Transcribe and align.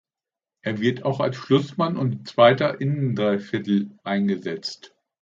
Er 0.63 0.79
wird 0.81 1.05
auch 1.05 1.19
als 1.19 1.35
Schlussmann 1.35 1.95
und 1.95 2.27
zweiter 2.27 2.81
Innendreiviertel 2.81 3.99
eingesetzt. 4.03 4.95